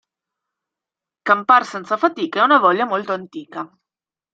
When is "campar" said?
1.23-1.63